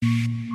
[0.00, 0.47] to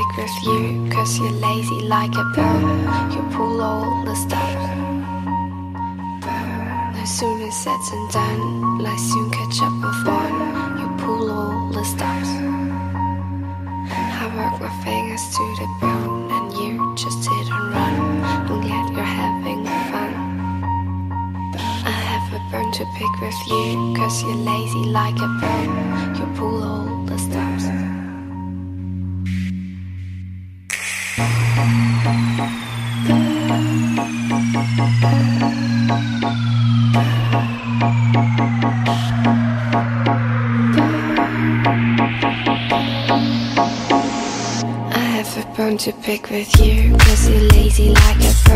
[0.00, 3.12] pick with you, cause you're lazy like a bird.
[3.12, 4.66] You pull all the stops.
[6.96, 10.36] No sooner said and done, like soon catch up with one.
[10.80, 12.30] You pull all the stops.
[14.22, 18.24] I work my fingers to the bone, and you just hit and run.
[18.24, 20.12] I'm glad you're having fun.
[21.84, 26.18] I have a bone to pick with you, cause you're lazy like a bird.
[26.18, 26.89] You pull all
[46.10, 46.96] pick with you.
[46.96, 48.49] Cause you're lazy like a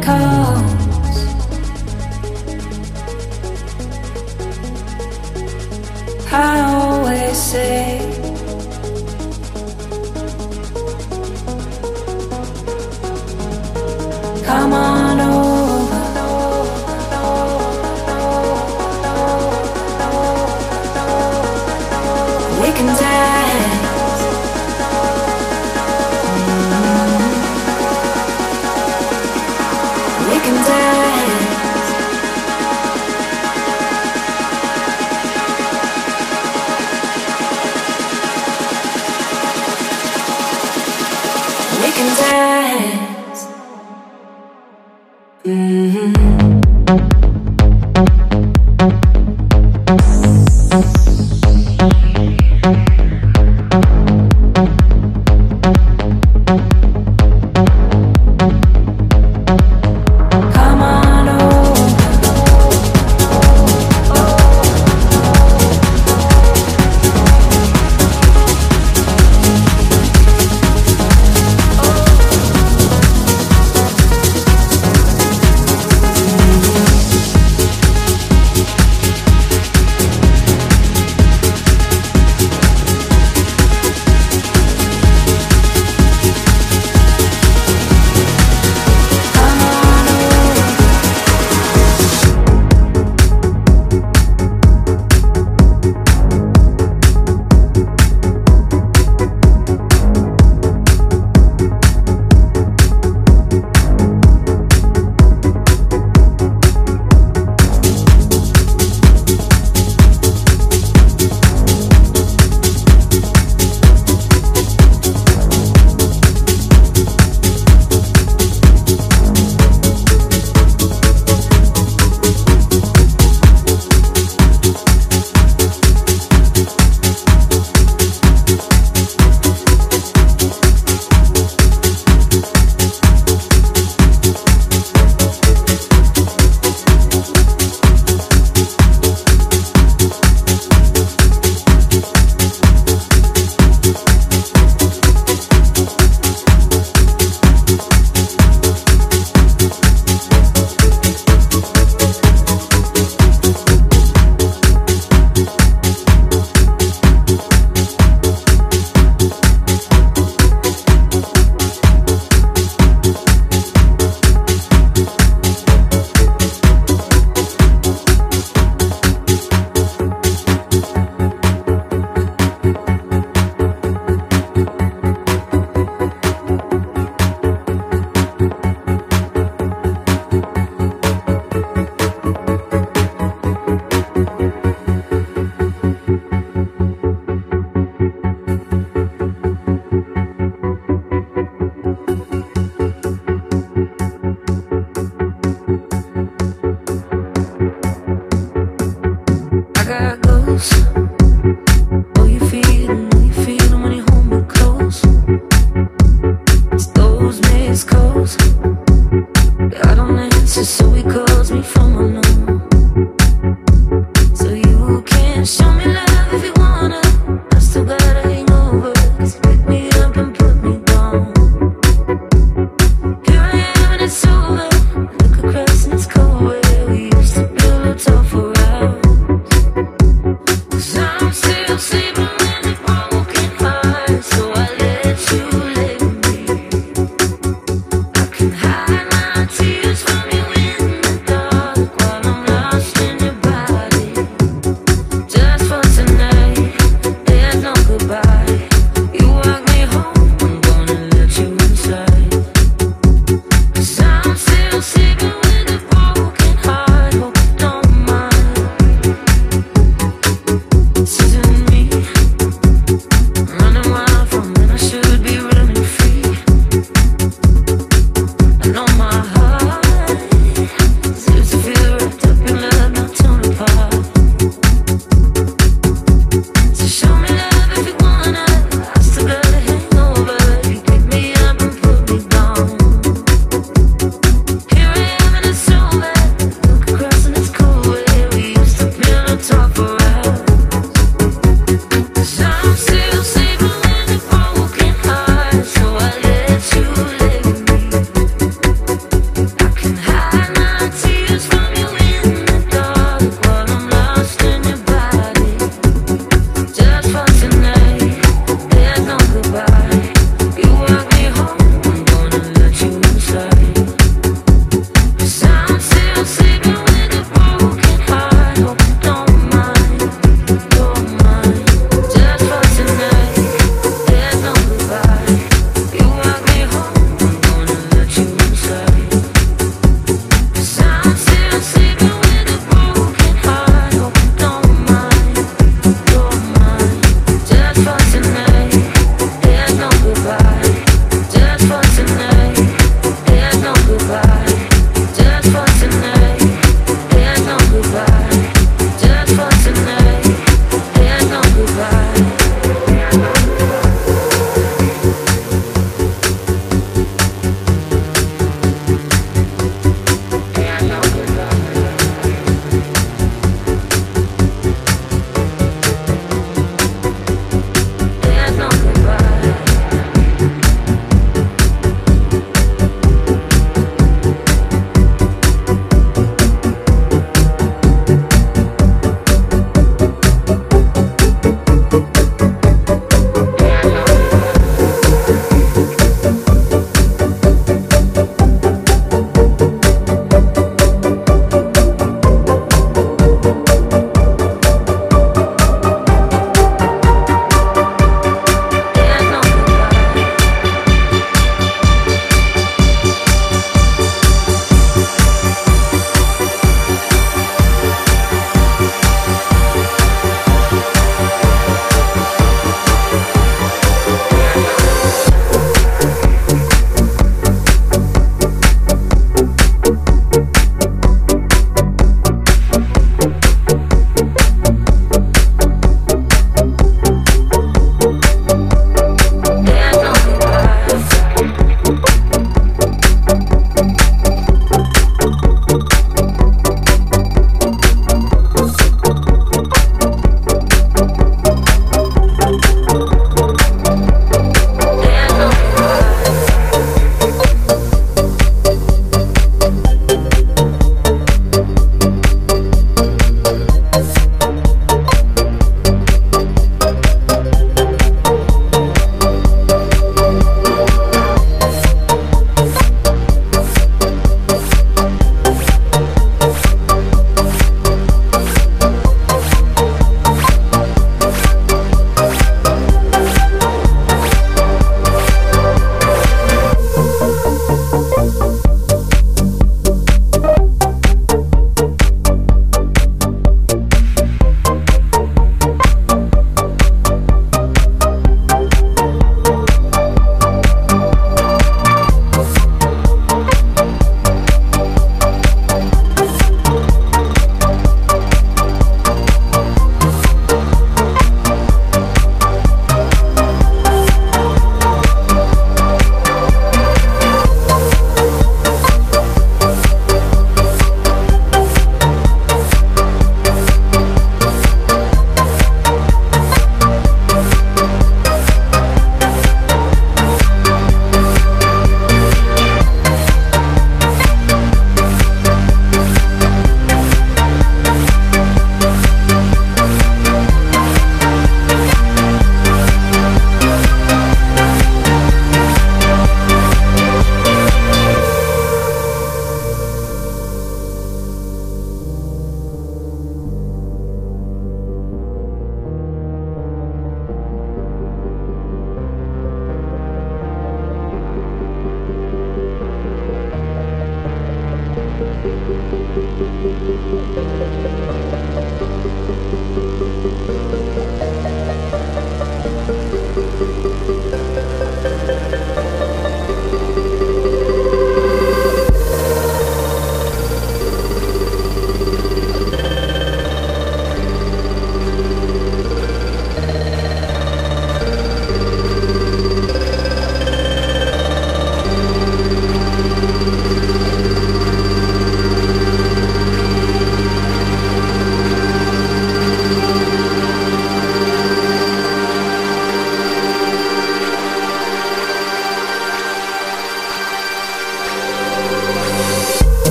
[0.00, 0.81] But